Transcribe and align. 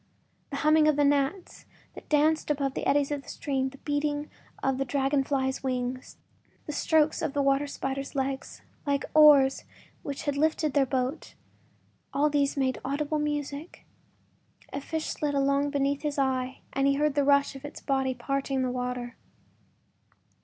The 0.49 0.55
humming 0.55 0.87
of 0.87 0.95
the 0.95 1.03
gnats 1.05 1.67
that 1.93 2.09
danced 2.09 2.49
above 2.49 2.73
the 2.73 2.87
eddies 2.87 3.11
of 3.11 3.21
the 3.21 3.29
stream, 3.29 3.69
the 3.69 3.77
beating 3.77 4.31
of 4.63 4.79
the 4.79 4.83
dragon 4.83 5.23
flies’ 5.23 5.61
wings, 5.61 6.17
the 6.65 6.71
strokes 6.71 7.21
of 7.21 7.33
the 7.33 7.41
water 7.43 7.67
spiders’ 7.67 8.15
legs, 8.15 8.63
like 8.87 9.05
oars 9.13 9.63
which 10.01 10.23
had 10.23 10.35
lifted 10.37 10.73
their 10.73 10.87
boat—all 10.87 12.31
these 12.31 12.57
made 12.57 12.79
audible 12.83 13.19
music. 13.19 13.85
A 14.73 14.81
fish 14.81 15.05
slid 15.05 15.35
along 15.35 15.69
beneath 15.69 16.01
his 16.01 16.17
eyes 16.17 16.55
and 16.73 16.87
he 16.87 16.95
heard 16.95 17.13
the 17.13 17.23
rush 17.23 17.55
of 17.55 17.63
its 17.63 17.79
body 17.79 18.15
parting 18.15 18.63
the 18.63 18.71
water. 18.71 19.17